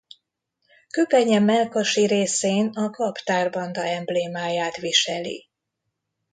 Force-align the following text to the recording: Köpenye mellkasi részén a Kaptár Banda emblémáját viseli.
Köpenye 0.89 1.39
mellkasi 1.39 2.05
részén 2.05 2.67
a 2.69 2.89
Kaptár 2.89 3.49
Banda 3.51 3.85
emblémáját 3.85 4.77
viseli. 4.77 5.49